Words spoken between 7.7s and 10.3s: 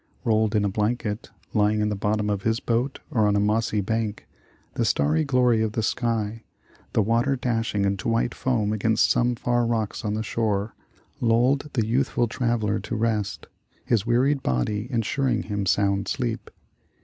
into white foam against some far rocks on the